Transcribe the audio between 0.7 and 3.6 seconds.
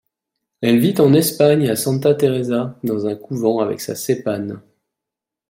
vit en Espagne, à Santa Teresa, dans un couvent